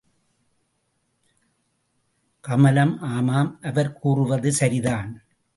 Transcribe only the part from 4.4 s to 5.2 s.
சரிதான்.